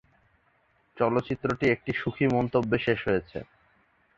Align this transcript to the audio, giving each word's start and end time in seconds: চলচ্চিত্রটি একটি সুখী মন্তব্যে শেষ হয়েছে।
চলচ্চিত্রটি 0.97 1.65
একটি 1.69 1.91
সুখী 1.93 2.25
মন্তব্যে 2.27 2.77
শেষ 2.79 2.99
হয়েছে। 3.07 3.37